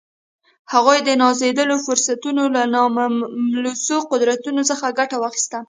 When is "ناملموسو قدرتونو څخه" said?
2.75-4.95